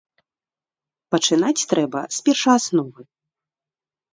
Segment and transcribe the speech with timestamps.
[1.15, 3.01] Пачынаць трэба з першаасновы.